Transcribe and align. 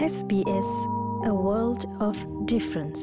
SBS, 0.00 0.68
a 1.24 1.34
world 1.36 1.84
of 2.00 2.16
difference. 2.46 3.00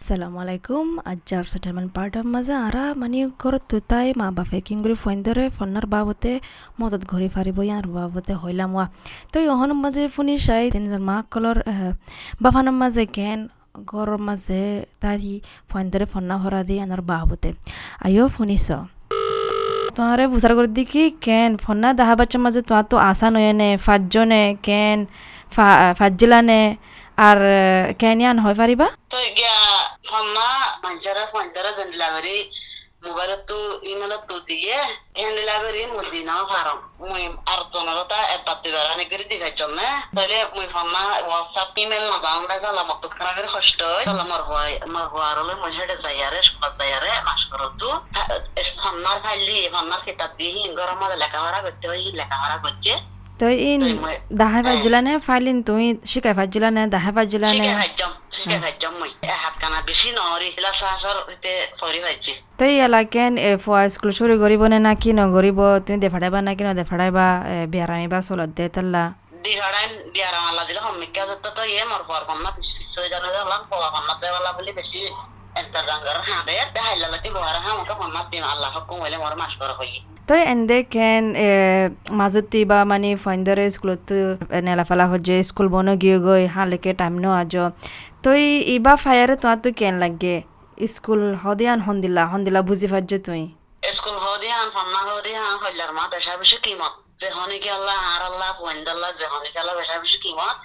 Assalamu 0.00 0.36
alaikum 0.44 0.84
আজ্জার 1.12 1.44
settlement 1.52 1.90
পার্টার 1.96 2.24
মাঝে 2.34 2.54
আরা 2.66 2.84
মানে 2.94 3.18
ঘরত 3.42 3.62
তুতাই 3.70 4.08
মা 4.20 4.26
বাপে 4.30 4.58
কিংগুরি 4.68 4.96
ফোন 5.02 5.16
ধরে 5.22 5.44
ফোনার 5.56 5.86
বাবতে 5.94 6.32
মদত 6.80 7.02
ঘুরি 7.10 7.28
ফারিব 7.34 7.58
ইয়ার 7.62 7.86
বাবতে 7.96 8.32
হইলাম 8.42 8.70
ওয়া 8.76 8.86
তো 9.32 9.38
অহন 9.54 9.70
মাঝে 9.84 10.02
ফুনি 10.14 10.34
চাই 10.46 10.64
তিনজন 10.74 11.02
মা 11.10 11.16
কলর 11.32 11.58
বাফানোর 12.42 12.76
মাঝে 12.82 13.04
কেন 13.16 13.38
ঘরের 13.90 14.20
মাঝে 14.28 14.62
তাই 15.02 15.32
ফোন 15.70 15.84
ধরে 15.92 16.06
ফন্না 16.12 16.36
হরা 16.42 16.60
দি 16.68 16.74
আনার 16.84 17.02
বাবতে 17.10 17.48
আইও 18.04 18.24
শুনিছ 18.36 18.66
তোমারে 19.96 20.24
বুঝার 20.32 20.52
করে 20.58 20.68
দেখি 20.78 21.04
কেন 21.26 21.50
ফন্না 21.64 21.88
দাহা 21.98 22.14
বাচ্চার 22.20 22.40
মাঝে 22.46 22.60
তো 22.90 22.96
আশা 23.10 23.28
নয় 23.34 23.52
নে 23.60 23.68
পাঁচজনে 23.86 24.42
কেন 24.66 24.98
ফাজিলানে 25.98 26.60
আর 27.18 27.38
কেনিয়ান 28.00 28.36
হয় 28.38 28.56
পারিবা 28.60 28.86
তো 29.12 29.18
গিয়া 29.36 29.56
ফন্না 30.08 30.48
মানুষরা 30.82 31.24
ফন্ডারা 31.32 31.70
জেন্ডিলা 31.78 32.08
করি 32.14 32.36
মোবাইলত 33.06 33.40
তো 33.50 33.58
ইমেলত 33.92 34.22
তো 34.28 34.36
দিয়ে 34.48 34.76
হ্যান্ডিলা 35.18 35.56
করি 35.64 35.82
মুই 35.92 36.06
দিনাও 36.14 36.42
ফারম। 36.50 36.78
মুই 37.00 37.22
আর 37.52 37.60
জনতা 37.74 38.18
এবার 38.34 38.56
দিবার 38.62 38.86
আনে 38.92 39.04
করে 39.04 39.24
দিবার 39.30 39.54
জন্য 39.60 39.78
তাহলে 40.16 40.38
মুই 40.54 40.66
ফন্না 40.74 41.02
হোয়াটসঅ্যাপ 41.26 41.70
ইমেল 41.82 42.04
না 42.10 42.18
দাও 42.24 42.40
না 42.50 42.56
জালা 42.64 42.82
মত 42.90 43.02
খানা 43.16 43.32
করে 43.36 43.48
কষ্ট 43.56 43.80
জালা 44.08 44.24
মর 44.30 44.42
হয় 44.50 44.74
মর 44.94 45.06
হওয়ার 45.12 45.34
হলে 45.40 45.54
মুই 45.62 45.70
হেডে 45.76 45.96
যাইয়ারে 46.04 46.38
স্কুলত 46.48 46.72
যাইয়ারে 46.80 47.10
মাস 47.28 47.42
করতো 47.52 47.88
ফন্নার 48.82 49.18
ফাইলি 49.24 49.58
ফন্নার 49.74 50.02
কিতাব 50.06 50.30
দিয়ে 50.38 50.52
হিন 50.56 50.72
গরম 50.80 50.96
মধ্যে 51.00 51.18
লেখাপড়া 51.22 51.60
করতে 51.66 51.84
হয় 51.90 52.04
লেখাপড়া 52.20 52.56
করছে 52.64 52.92
তো 53.42 53.48
ইন 53.66 53.82
দাহাই 54.40 54.62
বাজিলানে 54.68 55.12
ফাইলিন 55.26 55.58
তুমি 55.68 55.86
শিকাই 56.10 56.34
ফাজিলানে 56.38 56.82
দাহাই 56.94 57.12
বাজিলানে 57.18 57.54
শিখে 57.58 57.74
ভাজ্যম 57.76 58.12
শিখে 58.34 58.58
ভাজ্যম 58.64 58.92
মই 59.00 59.10
হাত 59.42 59.54
কানা 59.62 59.78
বেশি 59.88 60.08
নহরি 60.16 60.48
হিলা 60.54 60.72
সাহসর 60.80 61.16
হইতে 61.26 61.52
ফরি 61.78 62.00
ভাজি 62.04 62.32
তো 62.58 62.64
ইয়ালা 62.72 63.00
কেন 63.14 63.32
ফুয়া 63.64 63.80
স্কুল 63.92 64.10
শুরু 64.18 64.34
করিব 64.42 64.62
নে 64.72 64.78
না 64.86 64.92
কি 65.02 65.10
নগরিব 65.20 65.60
তুমি 65.84 65.98
দেফাড়াইবা 66.04 66.40
না 66.46 66.52
কি 66.56 66.62
দেফাড়াইবা 66.80 67.26
বিয়ারামিবা 67.72 68.18
চলত 68.28 68.50
দে 68.56 68.64
তাল্লা 68.74 69.04
দিহাড়াই 69.44 69.86
বিয়ার 70.14 70.36
মালা 70.44 70.62
দিলে 70.68 70.80
সমিকা 70.86 71.22
যত 71.30 71.46
তো 71.56 71.62
ইয়ে 71.72 71.84
মর 71.90 72.02
পর 72.10 72.22
কন্যা 72.28 72.50
বিশ্ব 72.56 72.96
জানো 73.12 73.28
হলাম 73.36 73.62
পড়া 73.70 73.88
কন্যা 73.94 74.14
দেওয়ালা 74.22 74.50
বলি 74.58 74.72
বেশি 74.78 75.00
আল্লাহ 78.52 78.68
মাস 79.40 79.52
করা 79.60 79.74
হই 79.80 79.92
তো 80.28 80.34
এন্দে 80.52 80.78
কেন 80.94 81.24
মাজতি 82.20 82.60
বা 82.70 82.78
মানে 82.90 83.10
ফাইন্দারে 83.24 83.64
স্কুলত 83.74 84.08
নেলাফালা 84.66 85.06
হচ্ছে 85.12 85.34
স্কুল 85.48 85.68
বন 85.74 85.88
গিয়ে 86.02 86.18
গই 86.26 86.42
হালেকে 86.54 86.90
টাইম 87.00 87.14
ন 87.24 87.26
আজ 87.40 87.54
তো 88.24 88.30
ইবা 88.74 88.94
ফায়ারে 89.04 89.34
তোমার 89.42 89.58
তো 89.64 89.68
কেন 89.80 89.94
লাগে? 90.04 90.36
স্কুল 90.94 91.22
হদিয়ান 91.44 91.78
হন্দিলা 91.86 92.22
হন্দিলা 92.32 92.60
বুঝি 92.68 92.86
পারছ 92.92 93.10
তুই 93.26 93.42
স্কুল 93.98 94.16
হদি 94.26 94.48
হান 94.56 94.68
ফান্না 94.74 95.00
হদি 95.08 95.32
হান 95.40 95.54
হইলার 95.62 95.90
মা 95.98 96.04
বেশা 96.12 96.32
বেশি 96.42 96.56
কিমত? 96.64 96.94
যে 97.20 97.28
হনিকে 97.36 97.70
আল্লাহ 97.78 97.98
আর 98.12 98.22
আল্লাহ 98.30 98.50
ফুয়েন্দাল্লাহ 98.58 99.10
যে 99.18 99.26
হনিকে 99.32 99.58
আল্লাহ 99.62 99.74
বেশা 99.80 99.94
বেশি 100.04 100.18
কিমত? 100.24 100.56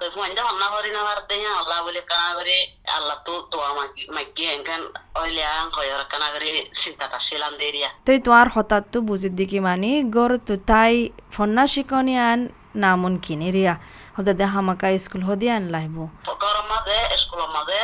তো 0.00 0.04
ফুয়েন্দা 0.14 0.42
ফান্না 0.46 0.68
করি 0.74 0.90
না 0.96 1.02
পারতে 1.08 1.34
হ্যাঁ 1.42 1.56
আল্লাহ 1.60 1.78
বলে 1.86 2.00
কানা 2.10 2.30
করে 2.36 2.56
আল্লাহ 2.96 3.16
তো 3.26 3.34
তোয়া 3.52 3.70
মাগি 4.14 4.44
এনখান 4.54 4.82
ওইলে 5.20 5.42
আং 5.52 5.66
হয়র 5.76 6.02
কানা 6.12 6.28
করে 6.34 6.48
চিন্তাটা 6.80 7.18
ছিলাম 7.26 7.52
দেরিয়া 7.60 7.88
তুই 8.06 8.18
তোমার 8.24 8.46
হঠাৎ 8.54 8.84
তো 8.92 8.98
বুঝি 9.08 9.28
দিকি 9.38 9.58
মানি 9.66 9.90
গর 10.16 10.32
তো 10.48 10.54
তাই 10.70 10.94
ফন্না 11.34 11.64
শিকনি 11.72 12.14
আন 12.28 12.40
নামুন 12.82 13.14
কিনি 13.24 13.48
রিয়া 13.56 13.74
হতে 14.16 14.32
দে 14.40 14.46
হামাকা 14.52 14.88
স্কুল 15.04 15.22
হদি 15.28 15.46
আন 15.56 15.64
লাইব 15.74 15.96
গরম 16.42 16.66
মাঝে 16.72 16.98
স্কুলের 17.22 17.50
মাঝে 17.56 17.80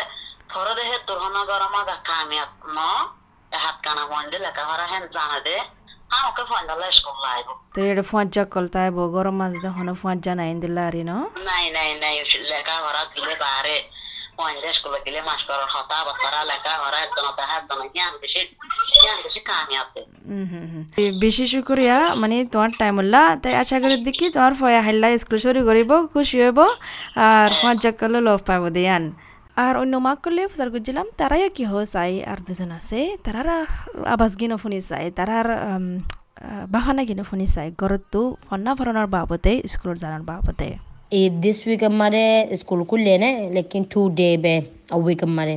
থরে 0.50 0.72
দেহে 0.78 0.96
তোর 1.06 1.18
হনা 1.24 1.42
গরম 1.50 1.70
মাঝে 1.76 1.94
কামিয়াত 2.08 2.50
ন 2.70 2.78
হাত 3.52 3.76
কানা 3.84 4.04
ফন্ডে 4.10 4.38
লেখাপড়া 4.44 4.86
হেন 4.92 5.04
জানা 5.14 5.38
দে 5.46 5.56
তো 7.74 7.78
এটা 7.90 8.02
ফুয়াজ্জা 8.10 8.42
কলতাই 8.54 8.88
বো 8.96 9.02
গরম 9.14 9.36
মাঝ 9.40 9.52
দে 9.62 9.68
হন 9.76 9.88
ফুয়াজ্জা 10.00 10.32
নাই 10.40 10.50
দিলা 10.62 10.82
আরি 10.88 11.02
ন 11.02 11.12
নাই 11.48 11.64
নাই 11.76 11.90
নাই 12.02 12.14
লেখাপড়া 12.50 13.02
গিলে 13.12 13.34
বাহারে 13.42 13.76
ফন্ডে 14.36 14.70
স্কুলে 14.76 14.98
গিলে 15.06 15.20
মাস্টারের 15.28 15.68
হতা 15.74 15.98
বাচ্চারা 16.06 16.40
লেখাপড়া 16.50 16.98
একজন 17.04 17.26
তাহা 17.38 17.54
একজন 17.60 17.78
জ্ঞান 17.94 18.12
বেশি 18.22 18.40
জ্ঞান 19.02 19.18
বেশি 19.24 19.40
বেশি 21.22 21.44
শুক্রিয়া 21.52 21.96
মানে 22.20 22.36
তোমার 22.52 22.70
টাইম 22.80 22.94
হল্লা 23.00 23.22
তাই 23.42 23.54
আশা 23.62 23.76
করি 23.82 23.96
দেখি 24.06 24.26
তোমার 24.34 24.52
ফয়া 24.60 24.80
হাল্লা 24.86 25.06
স্কুল 25.18 25.38
শুরু 25.44 25.60
করিব 25.68 25.90
খুশি 26.12 26.36
হইব 26.42 26.58
আর 27.26 27.48
ফুয়াজ্জা 27.58 27.90
করলে 28.00 28.18
লভ 28.26 28.40
পাইব 28.48 28.64
দিয়ান 28.76 29.04
আর 29.56 29.74
অন্য 29.82 29.94
মাক 30.06 30.18
করলে 30.24 30.42
প্রচার 30.50 30.68
করছিলাম 30.74 31.06
তারাই 31.18 31.42
কি 31.56 31.64
হো 31.70 31.78
চাই 31.94 32.12
আর 32.30 32.38
দুজন 32.46 32.70
আছে 32.78 33.00
তারার 33.24 33.48
আবাস 34.14 34.32
গিনো 34.40 34.56
ফোনি 34.62 34.78
চাই 34.88 35.04
তারার 35.18 35.48
বাহানা 36.74 37.02
গিনো 37.08 37.24
ফোনি 37.30 37.46
চাই 37.54 37.68
ঘরতো 37.80 38.20
ফন্না 38.46 38.72
ভরণের 38.78 39.08
বাবদে 39.16 39.52
স্কুলের 39.72 39.98
জানার 40.02 40.24
বাবদে 40.30 40.68
ঈদ 41.14 41.34
দিস 41.42 41.58
উইক 41.66 41.82
আমারে 41.90 42.24
স্কুল 42.60 42.80
খুললে 42.90 43.14
না 43.22 43.30
লেকিন 43.56 43.82
টু 43.92 44.00
ডে 44.18 44.28
বে 44.44 44.54
উইক 44.98 45.22
আমারে 45.26 45.54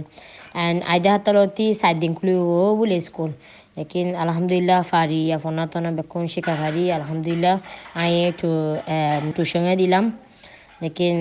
অ্যান্ড 0.56 0.78
আইদা 0.86 1.12
হাতালতি 1.16 1.66
সাত 1.82 1.96
দিন 2.02 2.12
খুলি 2.18 2.34
ও 2.56 2.62
বলে 2.80 2.98
স্কুল 3.08 3.32
লেকিন 3.78 4.08
আলহামদুলিল্লাহ 4.16 4.80
ফারি 4.92 5.22
ফোনা 5.44 5.64
তনা 5.72 5.90
বেক্ষণ 5.98 6.24
শিখা 6.34 6.54
ফারি 6.60 6.84
আলহামদুলিল্লাহ 6.98 7.56
আই 7.96 8.12
টু 8.40 8.50
টুশনে 9.36 9.74
দিলাম 9.82 10.04
লেকিন 10.86 11.16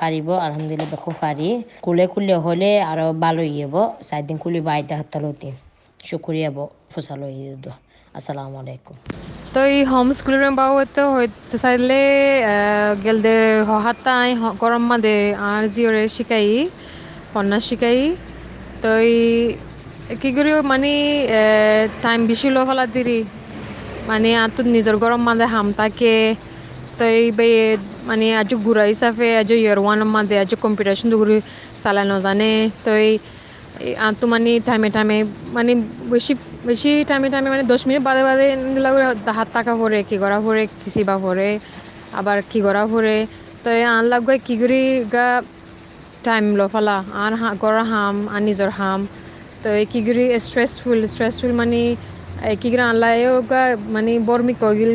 পারিব 0.00 0.28
আলহামদুলিল্লাহ 0.46 0.88
বেকু 0.94 1.10
পারি 1.22 1.48
কুলে 1.84 2.04
কুলে 2.12 2.34
হলে 2.46 2.70
আরও 2.90 3.06
ভালো 3.24 3.42
ইয়েব 3.54 3.74
চার 4.08 4.22
দিন 4.26 4.36
কুলি 4.42 4.60
বাইতে 4.68 4.94
হাতালতি 5.00 5.48
শুকুরিয়া 6.08 6.50
বো 6.56 6.64
ফুসালো 6.92 7.26
ইয়ে 7.36 7.52
আসসালামু 8.18 8.56
আলাইকুম। 8.62 8.96
তো 9.54 9.60
এই 9.74 9.80
হোম 9.90 10.06
স্কুলের 10.18 10.42
বাবদ 10.60 10.96
হইতে 11.14 11.56
চাইলে 11.62 12.00
গেলদে 13.04 13.36
হহাতাই 13.68 14.28
গরম 14.62 14.84
মাদে 14.90 15.16
আর 15.50 15.62
জিওরে 15.74 16.02
শিকাই 16.16 16.48
কন্যা 17.32 17.58
শিকাই। 17.68 18.00
তো 18.82 18.90
এই 19.08 19.16
কি 20.20 20.30
করি 20.36 20.50
মানে 20.72 20.92
টাইম 22.04 22.20
বেশি 22.30 22.48
লো 22.54 22.60
ফেলা 22.68 22.84
দিরি 22.94 23.20
মানে 24.08 24.28
তো 24.54 24.60
নিজের 24.74 24.96
গরম 25.02 25.20
মাদে 25.28 25.46
হাম 25.54 25.66
থাকে 25.80 26.14
এই 27.12 27.24
বে 27.30 27.48
মানে 28.06 28.26
আজ 28.36 28.50
ঘুরা 28.64 28.84
হিসাবে 28.84 29.26
আজ 29.36 29.50
ইয়ার 29.54 29.78
ওয়ান 29.78 29.98
মাদে 30.06 30.36
আজ 30.38 30.52
কম্পিটিশন 30.56 31.06
দুগুরি 31.12 31.36
চালানো 31.82 32.16
জানে 32.20 32.50
এই 32.98 33.10
তো 34.20 34.24
মানে 34.26 34.50
টাইমে 34.60 34.88
টাইমে 34.90 35.18
মানে 35.52 35.72
বেশি 36.12 36.32
বেশি 36.64 36.90
টাইমে 37.04 37.28
টাইমে 37.30 37.48
মানে 37.50 37.64
দশ 37.72 37.80
মিনিট 37.86 38.02
বাদে 38.02 38.22
বাদে 38.22 38.46
হাত 39.28 39.48
টাকা 39.52 39.72
ভরে 39.74 39.98
কি 40.02 40.16
করা 40.18 40.38
ভরে 40.40 40.62
কিসিবা 40.74 41.16
ভরে 41.18 41.50
আবার 42.12 42.38
কি 42.50 42.58
করা 42.60 42.82
ভরে 42.86 43.16
তো 43.64 43.68
আন 43.90 44.04
লাগবে 44.04 44.34
কি 44.38 44.54
করি 44.60 44.82
গা 45.12 45.28
টাইম 46.24 46.44
লো 46.56 46.66
ফেলা 46.68 46.96
আর 47.14 47.32
গড়া 47.62 47.84
হাম 47.84 48.16
আর 48.28 48.40
নিজের 48.42 48.70
হাম 48.70 49.00
তো 49.62 49.68
কি 49.92 50.00
করি 50.06 50.24
স্ট্রেসফুল 50.46 50.98
স্ট্রেসফুল 51.06 51.52
মানে 51.52 51.80
কি 52.60 52.68
করে 52.72 52.84
আনলাইও 52.84 53.34
গা 53.42 53.62
মানে 53.94 54.12
বর্মি 54.28 54.54
কগিল 54.62 54.92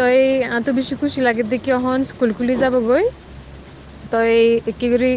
গিরি 0.00 0.38
তো 0.40 0.56
এই 0.56 0.62
তো 0.66 0.70
বেশি 0.78 0.94
খুশি 1.00 1.20
লাগে 1.26 1.42
দেখি 1.52 1.70
এখন 1.78 1.98
স্কুল 2.10 2.30
খুলি 2.38 2.54
যাব 2.62 2.74
গৈ। 2.88 3.04
তো 4.10 4.18
এই 4.36 4.46
কি 4.78 4.86
কৰি 4.92 5.12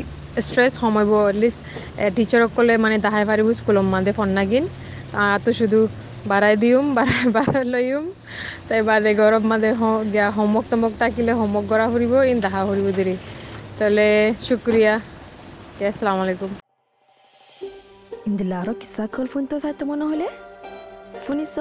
ষ্ট্ৰেছ 0.48 0.72
সময়ব 0.82 1.12
এটলিষ্ট 1.32 1.60
টিচাৰসকলে 2.16 2.74
মানে 2.84 2.96
দাহাই 3.06 3.24
পাৰিব 3.30 3.48
স্কুলৰ 3.60 3.86
মাদে 3.94 4.12
ফোন 4.18 4.30
নাগিন। 4.38 4.66
তো 5.44 5.50
শুধু 5.60 5.80
বাড়াই 6.32 6.56
দিউম 6.64 6.86
বাড়াই 6.98 7.26
বাড়াই 7.38 7.66
লইম 7.74 8.06
তাই 8.68 8.82
বাদে 8.90 9.12
গরম 9.22 9.44
মাদে 9.52 9.70
হোমৱৰ্ক 10.38 10.66
টমৱৰ্ক 10.72 10.94
থাকিলে 11.04 11.32
হোমৱৰ্ক 11.40 11.66
করা 11.72 11.86
ফুরিব 11.92 12.14
ইন 12.32 12.38
দাহা 12.46 12.62
ফুরিব 12.68 12.88
দেরি 12.98 13.16
তাহলে 13.78 14.06
শুক্রিয়া 14.48 14.94
আসসালামু 15.90 16.22
আলাইকুম। 16.26 16.52
ইন্দিলা 18.28 18.56
আরও 18.62 18.74
কিসা 18.82 19.04
কল 19.16 19.28
ফোন 19.34 19.44
তো 19.52 19.56
চাইতে 19.64 19.84
মনে 19.92 20.06
হলে 20.12 20.28
শুনিছ? 21.26 21.56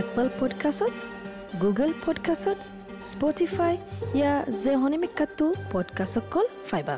এপল 0.00 0.26
পডকাষ্টত 0.38 1.15
গুগল 1.62 1.90
পডকাষ্টত 2.06 2.58
স্পটিফাই 3.06 3.74
ইয়াৰ 4.18 4.40
জেহনিমিক 4.62 5.12
কাটো 5.18 5.46
পডকাষ্টকল 5.72 6.44
ফাইবা 6.70 6.96